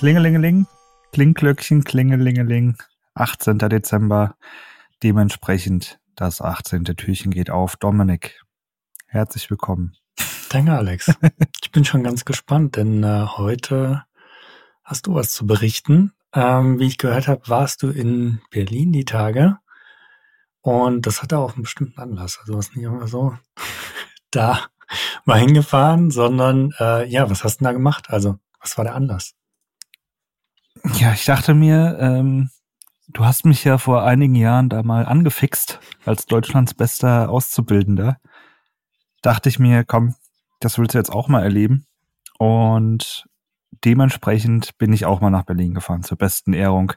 [0.00, 0.66] Klingelingeling,
[1.12, 2.78] Klingglöckchen, Klingelingeling,
[3.16, 3.58] 18.
[3.58, 4.34] Dezember.
[5.02, 6.84] Dementsprechend das 18.
[6.84, 7.76] Türchen geht auf.
[7.76, 8.40] Dominik,
[9.08, 9.92] herzlich willkommen.
[10.48, 11.12] Danke, Alex.
[11.62, 14.04] ich bin schon ganz gespannt, denn äh, heute
[14.84, 16.14] hast du was zu berichten.
[16.32, 19.58] Ähm, wie ich gehört habe, warst du in Berlin die Tage
[20.62, 22.38] und das hatte auch einen bestimmten Anlass.
[22.40, 23.36] Also was nicht immer so
[24.30, 24.60] da
[25.26, 28.08] mal hingefahren, sondern äh, ja, was hast du da gemacht?
[28.08, 29.34] Also was war der Anlass?
[30.84, 32.50] Ja, ich dachte mir, ähm,
[33.08, 38.18] du hast mich ja vor einigen Jahren da mal angefixt als Deutschlands bester Auszubildender.
[39.22, 40.14] Dachte ich mir, komm,
[40.60, 41.86] das willst du jetzt auch mal erleben.
[42.38, 43.26] Und
[43.84, 46.92] dementsprechend bin ich auch mal nach Berlin gefahren zur besten Ehrung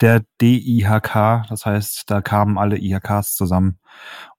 [0.00, 1.46] der DIHK.
[1.48, 3.78] Das heißt, da kamen alle IHKs zusammen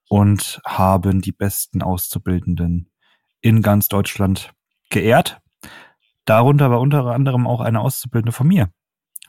[0.07, 2.89] und haben die besten Auszubildenden
[3.41, 4.53] in ganz Deutschland
[4.89, 5.39] geehrt.
[6.25, 8.69] Darunter war unter anderem auch eine Auszubildende von mir.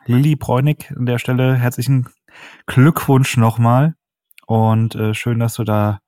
[0.06, 2.08] Lilly Bräunig an der Stelle herzlichen
[2.66, 3.96] Glückwunsch nochmal
[4.46, 6.00] und äh, schön, dass du da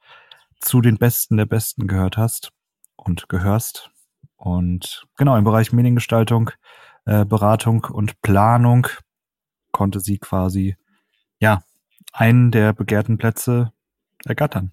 [0.61, 2.53] zu den Besten der Besten gehört hast
[2.97, 3.91] und gehörst.
[4.37, 6.51] Und genau, im Bereich Mediengestaltung,
[7.07, 8.87] äh, Beratung und Planung
[9.73, 10.77] konnte sie quasi,
[11.41, 11.63] ja,
[12.13, 13.73] einen der begehrten Plätze
[14.25, 14.73] ergattern.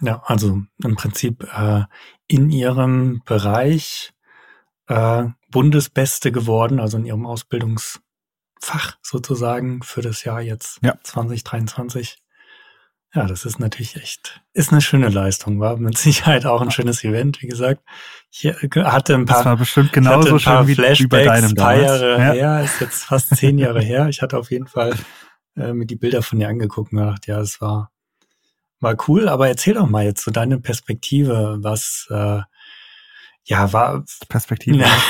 [0.00, 1.84] Ja, also im Prinzip äh,
[2.26, 4.14] in ihrem Bereich
[4.86, 7.26] äh, Bundesbeste geworden, also in ihrem
[8.62, 10.94] Ausbildungsfach sozusagen für das Jahr jetzt ja.
[11.02, 12.18] 2023.
[13.14, 17.04] Ja, das ist natürlich echt, ist eine schöne Leistung, war mit Sicherheit auch ein schönes
[17.04, 17.82] Event, wie gesagt.
[18.30, 21.76] Ich hatte ein paar, das war bestimmt genauso schön wie, Flashbacks, wie bei deinem paar
[21.76, 22.32] Jahre ja.
[22.32, 24.08] her, ist jetzt fast zehn Jahre her.
[24.08, 24.94] Ich hatte auf jeden Fall
[25.56, 27.90] äh, mir die Bilder von dir angeguckt und gedacht, ja, es war,
[28.80, 32.40] war cool, aber erzähl doch mal jetzt so deine Perspektive, was, äh,
[33.44, 34.04] ja, war.
[34.28, 34.78] Perspektive.
[34.78, 34.88] Ja.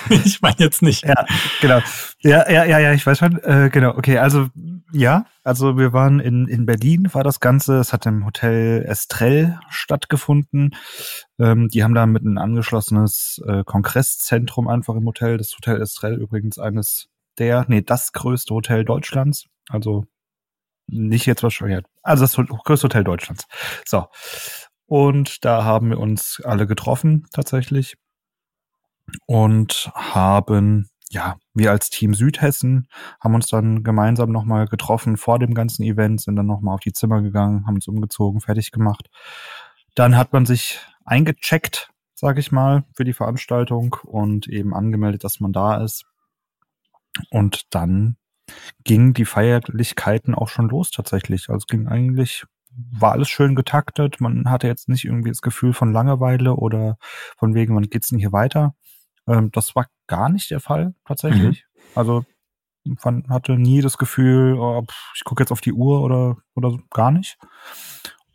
[0.24, 1.04] ich meine jetzt nicht.
[1.04, 1.26] Ja,
[1.60, 1.80] genau.
[2.20, 3.38] Ja, ja, ja, ja, ich weiß schon.
[3.42, 4.48] Äh, genau, okay, also
[4.92, 7.78] ja, also wir waren in, in Berlin, war das Ganze.
[7.78, 10.74] Es hat im Hotel Estrell stattgefunden.
[11.38, 15.36] Ähm, die haben da mit ein angeschlossenes äh, Kongresszentrum einfach im Hotel.
[15.36, 17.08] Das Hotel Estrell übrigens eines
[17.38, 19.46] der, nee, das größte Hotel Deutschlands.
[19.68, 20.06] Also
[20.86, 23.46] nicht jetzt wahrscheinlich, also das größte Hotel Deutschlands.
[23.84, 24.06] So.
[24.86, 27.96] Und da haben wir uns alle getroffen tatsächlich
[29.26, 32.88] und haben, ja, wir als Team Südhessen
[33.20, 36.92] haben uns dann gemeinsam nochmal getroffen vor dem ganzen Event, sind dann nochmal auf die
[36.92, 39.08] Zimmer gegangen, haben uns umgezogen, fertig gemacht.
[39.94, 45.40] Dann hat man sich eingecheckt, sag ich mal, für die Veranstaltung und eben angemeldet, dass
[45.40, 46.04] man da ist.
[47.30, 48.16] Und dann
[48.84, 51.48] gingen die Feierlichkeiten auch schon los tatsächlich.
[51.48, 52.44] Also es ging eigentlich
[52.78, 54.20] war alles schön getaktet.
[54.20, 56.96] Man hatte jetzt nicht irgendwie das Gefühl von Langeweile oder
[57.36, 58.74] von wegen, wann geht's denn hier weiter?
[59.28, 61.64] Ähm, das war gar nicht der Fall tatsächlich.
[61.64, 61.80] Mhm.
[61.94, 62.24] Also
[63.04, 64.84] man hatte nie das Gefühl, oh,
[65.14, 67.38] ich gucke jetzt auf die Uhr oder oder so, gar nicht.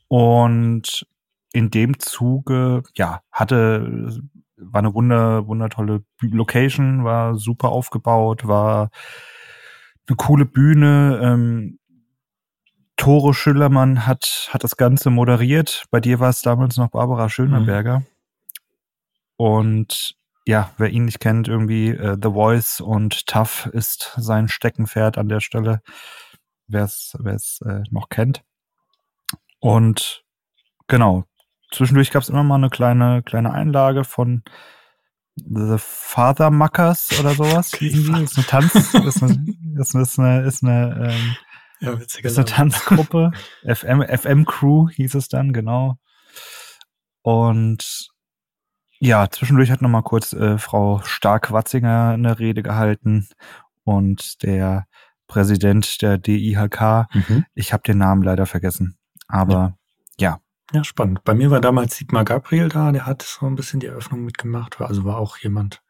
[0.07, 1.07] Und
[1.53, 4.21] in dem Zuge, ja, hatte
[4.57, 8.89] war eine wunder wundertolle Location, war super aufgebaut, war
[10.07, 11.19] eine coole Bühne.
[11.21, 11.79] Ähm,
[12.95, 15.85] Tore Schillermann hat, hat das Ganze moderiert.
[15.89, 17.99] Bei dir war es damals noch Barbara Schöneberger.
[17.99, 18.05] Mhm.
[19.35, 20.15] Und
[20.45, 25.29] ja, wer ihn nicht kennt, irgendwie äh, The Voice und Tough ist sein Steckenpferd an
[25.29, 25.81] der Stelle,
[26.67, 28.43] wer es äh, noch kennt.
[29.59, 30.23] Und
[30.87, 31.23] genau,
[31.71, 34.43] zwischendurch gab es immer mal eine kleine, kleine Einlage von
[35.35, 37.71] The Father Muckers oder sowas.
[37.73, 41.35] Okay, ist eine Tanz, ist eine, ist eine, ist eine, ist eine ähm,
[41.83, 41.95] ja.
[41.95, 43.31] Das ist eine Tanzgruppe.
[43.65, 45.97] FM, FM Crew hieß es dann, genau.
[47.21, 48.09] Und
[49.03, 53.27] ja, zwischendurch hat nochmal kurz äh, Frau Stark-Watzinger eine Rede gehalten
[53.83, 54.87] und der
[55.27, 57.07] Präsident der DIHK.
[57.13, 57.45] Mhm.
[57.53, 58.97] Ich habe den Namen leider vergessen.
[59.27, 59.77] Aber
[60.17, 60.29] ja.
[60.29, 60.39] ja.
[60.71, 61.23] Ja, spannend.
[61.25, 64.79] Bei mir war damals Sigmar Gabriel da, der hat so ein bisschen die Eröffnung mitgemacht.
[64.79, 65.83] Also war auch jemand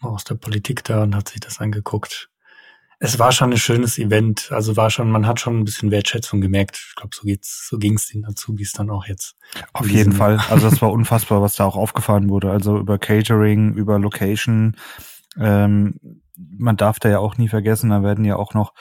[0.00, 2.30] aus der Politik da und hat sich das angeguckt
[3.02, 4.52] es war schon ein schönes Event.
[4.52, 6.84] Also war schon, man hat schon ein bisschen Wertschätzung gemerkt.
[6.90, 9.36] Ich glaube, so geht's, so ging's den Azubis dann auch jetzt.
[9.72, 10.38] Auf jeden Fall.
[10.50, 12.50] Also das war unfassbar, was da auch aufgefahren wurde.
[12.50, 14.76] Also über Catering, über Location.
[15.38, 15.98] Ähm,
[16.36, 18.74] man darf da ja auch nie vergessen, da werden ja auch noch,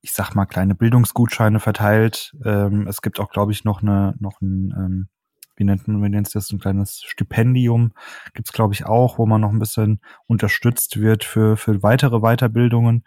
[0.00, 2.34] ich sag mal, kleine Bildungsgutscheine verteilt.
[2.44, 5.08] Ähm, es gibt auch, glaube ich, noch eine, noch ein ähm,
[5.56, 7.92] wie nennt man nennt das, ein kleines Stipendium
[8.34, 13.04] gibt's glaube ich auch, wo man noch ein bisschen unterstützt wird für, für weitere Weiterbildungen.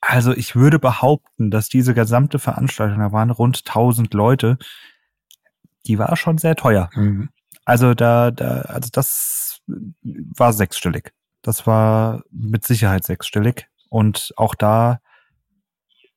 [0.00, 4.58] Also ich würde behaupten, dass diese gesamte Veranstaltung, da waren rund 1000 Leute,
[5.86, 6.90] die war schon sehr teuer.
[6.94, 7.30] Mhm.
[7.64, 11.12] Also da, da, also das war sechsstellig.
[11.42, 15.00] Das war mit Sicherheit sechsstellig und auch da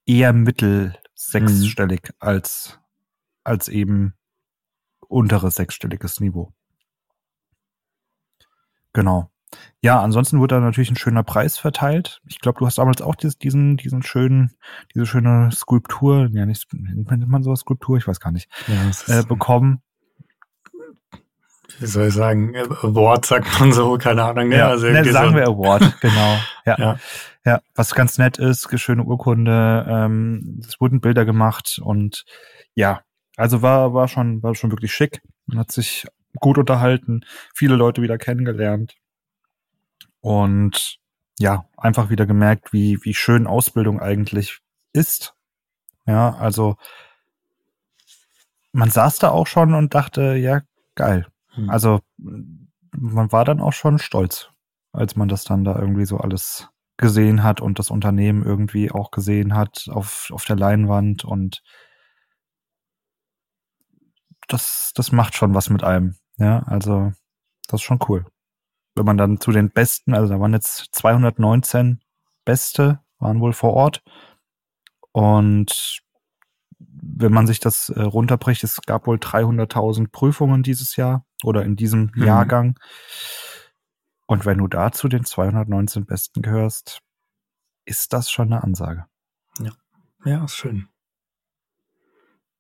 [0.06, 2.16] eher mittel sechsstellig mhm.
[2.20, 2.80] als,
[3.44, 4.14] als eben
[5.12, 6.54] unteres sechsstelliges Niveau.
[8.94, 9.30] Genau.
[9.82, 12.22] Ja, ansonsten wurde da natürlich ein schöner Preis verteilt.
[12.28, 14.52] Ich glaube, du hast damals auch diesen, diesen schönen,
[14.94, 19.24] diese schöne Skulptur, ja nicht, nennt man sowas Skulptur, ich weiß gar nicht, ja, äh,
[19.24, 19.82] bekommen.
[21.80, 24.50] Wie soll ich sagen, Award sagt man so, keine Ahnung.
[24.50, 24.58] Ne?
[24.58, 26.38] Ja, also ne, sagen so wir Award, genau.
[26.66, 26.78] Ja.
[26.78, 26.98] ja.
[27.46, 27.62] ja.
[27.76, 32.26] was ganz nett ist, schöne Urkunde, ähm, es wurden Bilder gemacht und
[32.76, 33.02] ja,
[33.38, 35.22] also war, war schon, war schon wirklich schick.
[35.46, 36.06] Man hat sich
[36.40, 37.22] gut unterhalten,
[37.54, 38.96] viele Leute wieder kennengelernt
[40.22, 40.98] und
[41.40, 44.60] ja, einfach wieder gemerkt, wie, wie schön Ausbildung eigentlich
[44.94, 45.34] ist.
[46.06, 46.76] Ja, also
[48.72, 50.62] man saß da auch schon und dachte, ja,
[50.96, 51.28] geil.
[51.54, 51.70] Hm.
[51.70, 54.50] Also man war dann auch schon stolz,
[54.94, 59.12] als man das dann da irgendwie so alles gesehen hat und das Unternehmen irgendwie auch
[59.12, 61.64] gesehen hat auf, auf der Leinwand und
[64.48, 66.16] das, das macht schon was mit einem.
[66.38, 67.12] Ja, also
[67.68, 68.26] das ist schon cool
[68.96, 72.02] wenn man dann zu den Besten, also da waren jetzt 219
[72.46, 74.04] Beste, waren wohl vor Ort.
[75.12, 76.02] Und
[76.80, 81.76] wenn man sich das äh, runterbricht, es gab wohl 300.000 Prüfungen dieses Jahr oder in
[81.76, 82.24] diesem mhm.
[82.24, 82.80] Jahrgang.
[84.28, 87.02] Und wenn du da zu den 219 Besten gehörst,
[87.86, 89.06] ist das schon eine Ansage.
[89.60, 89.72] Ja,
[90.26, 90.88] ja, ist schön.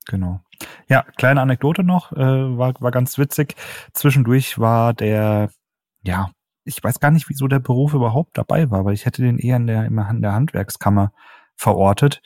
[0.07, 0.41] Genau.
[0.87, 3.55] Ja, kleine Anekdote noch, äh, war, war ganz witzig.
[3.93, 5.49] Zwischendurch war der
[6.03, 6.31] ja,
[6.63, 9.57] ich weiß gar nicht, wieso der Beruf überhaupt dabei war, weil ich hätte den eher
[9.57, 11.11] in der, in der Handwerkskammer
[11.55, 12.21] verortet.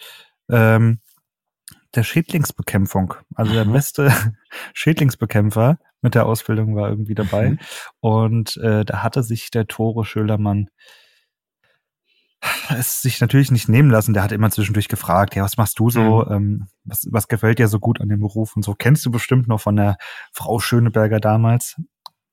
[0.50, 1.00] Ähm,
[1.94, 4.12] der Schädlingsbekämpfung, also der beste
[4.74, 7.51] Schädlingsbekämpfer mit der Ausbildung war irgendwie dabei.
[7.51, 7.60] Mhm.
[8.01, 10.69] Und äh, da hatte sich der Tore Schildermann
[12.72, 14.14] es sich natürlich nicht nehmen lassen.
[14.14, 16.26] Der hat immer zwischendurch gefragt, ja, was machst du so?
[16.26, 16.32] Mhm.
[16.32, 18.74] Ähm, was, was gefällt dir so gut an dem Beruf und so?
[18.74, 19.98] Kennst du bestimmt noch von der
[20.32, 21.76] Frau Schöneberger damals?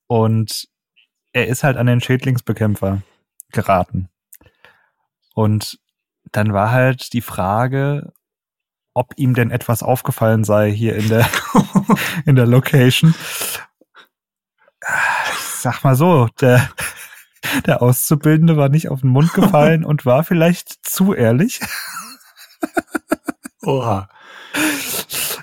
[0.06, 0.68] Und
[1.32, 3.02] er ist halt an den Schädlingsbekämpfer
[3.50, 4.08] geraten.
[5.34, 5.78] Und
[6.30, 8.12] dann war halt die Frage,
[8.94, 11.28] ob ihm denn etwas aufgefallen sei hier in der,
[12.26, 13.14] in der Location.
[15.60, 16.68] Sag mal so, der,
[17.66, 21.60] der Auszubildende war nicht auf den Mund gefallen und war vielleicht zu ehrlich.
[23.62, 24.08] Oha.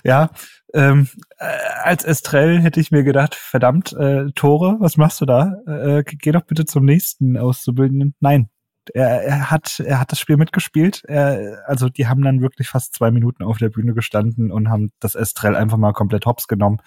[0.04, 0.30] Ja,
[0.74, 1.08] ähm,
[1.38, 1.46] äh,
[1.84, 5.56] als Estrell hätte ich mir gedacht, verdammt, äh, Tore, was machst du da?
[5.66, 8.14] Äh, geh doch bitte zum nächsten Auszubildenden.
[8.20, 8.50] Nein,
[8.94, 11.04] er, er hat er hat das Spiel mitgespielt.
[11.08, 14.92] Er, also die haben dann wirklich fast zwei Minuten auf der Bühne gestanden und haben
[15.00, 16.82] das Estrell einfach mal komplett hops genommen.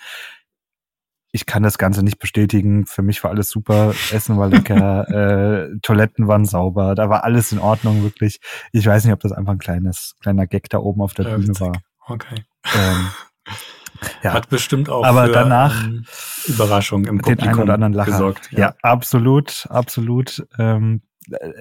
[1.34, 2.84] Ich kann das Ganze nicht bestätigen.
[2.86, 3.94] Für mich war alles super.
[4.12, 5.08] Essen war lecker,
[5.72, 8.40] äh, Toiletten waren sauber, da war alles in Ordnung, wirklich.
[8.72, 11.36] Ich weiß nicht, ob das einfach ein kleines, kleiner Gag da oben auf der ja,
[11.36, 11.72] Bühne war.
[12.06, 12.44] Okay.
[12.74, 13.06] Ähm,
[14.22, 14.34] ja.
[14.34, 16.04] Hat bestimmt auch aber für, danach ähm,
[16.46, 18.10] Überraschung im Publikum den einen oder anderen Lacher.
[18.10, 18.52] gesorgt.
[18.52, 20.46] Ja, ja absolut, absolut.
[20.58, 21.52] Ähm, äh,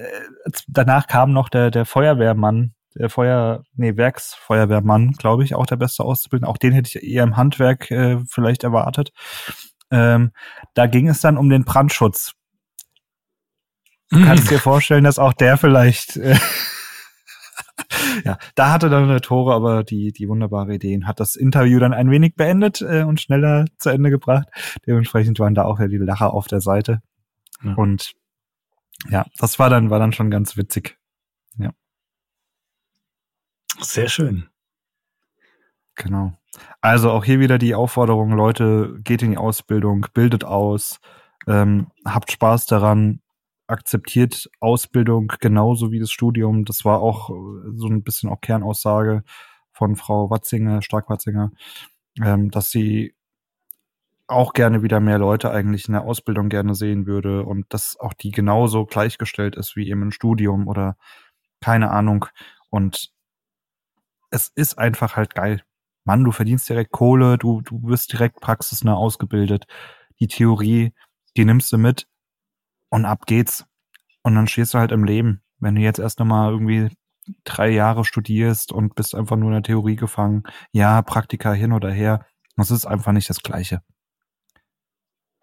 [0.68, 6.04] danach kam noch der, der Feuerwehrmann, der Feuer, nee, Werksfeuerwehrmann, glaube ich, auch der beste
[6.04, 6.50] Auszubildende.
[6.50, 9.12] Auch den hätte ich eher im Handwerk äh, vielleicht erwartet.
[9.90, 10.32] Ähm,
[10.74, 12.34] da ging es dann um den Brandschutz.
[14.10, 16.38] Du kannst dir vorstellen, dass auch der vielleicht äh,
[18.26, 21.94] ja, da hatte dann der Tore aber die, die wunderbare Ideen, hat das Interview dann
[21.94, 24.48] ein wenig beendet äh, und schneller zu Ende gebracht.
[24.86, 27.02] Dementsprechend waren da auch ja die Lacher auf der Seite.
[27.64, 27.74] Ja.
[27.76, 28.14] Und
[29.10, 30.98] ja, das war dann, war dann schon ganz witzig.
[33.84, 34.48] Sehr schön.
[35.96, 36.34] Genau.
[36.82, 41.00] Also auch hier wieder die Aufforderung, Leute, geht in die Ausbildung, bildet aus,
[41.48, 43.22] ähm, habt Spaß daran,
[43.68, 46.66] akzeptiert Ausbildung genauso wie das Studium.
[46.66, 47.34] Das war auch äh,
[47.76, 49.24] so ein bisschen auch Kernaussage
[49.72, 51.52] von Frau Watzinger, Stark-Watzinger,
[52.22, 53.16] ähm, dass sie
[54.28, 58.14] auch gerne wieder mehr Leute eigentlich in der Ausbildung gerne sehen würde und dass auch
[58.14, 60.98] die genauso gleichgestellt ist wie eben ein Studium oder
[61.62, 62.26] keine Ahnung.
[62.70, 63.12] Und
[64.32, 65.64] es ist einfach halt geil.
[66.04, 69.68] Mann, du verdienst direkt Kohle, du, du wirst direkt praxisnah ausgebildet.
[70.20, 70.94] Die Theorie,
[71.38, 72.08] die nimmst du mit
[72.90, 73.66] und ab geht's.
[74.24, 75.42] Und dann stehst du halt im Leben.
[75.60, 76.90] Wenn du jetzt erst nochmal irgendwie
[77.44, 81.92] drei Jahre studierst und bist einfach nur in der Theorie gefangen, ja, Praktika hin oder
[81.92, 83.82] her, das ist einfach nicht das Gleiche.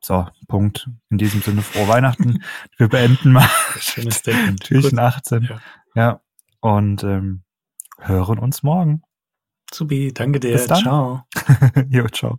[0.00, 0.88] So, Punkt.
[1.10, 2.42] In diesem Sinne, frohe Weihnachten.
[2.76, 3.48] Wir beenden mal.
[3.78, 4.22] Schönes.
[4.22, 5.44] Türchen 18.
[5.44, 5.60] Ja.
[5.94, 6.20] ja.
[6.60, 7.42] Und ähm,
[7.98, 9.02] hören uns morgen.
[9.72, 10.52] Subi, danke dir.
[10.52, 10.82] Bis dann.
[10.82, 11.22] Ciao.
[11.90, 12.38] jo, ciao.